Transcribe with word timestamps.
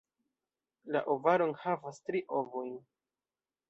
La 0.95 1.03
ovaro 1.17 1.49
enhavas 1.51 2.03
tri 2.09 2.27
ovojn. 2.43 2.77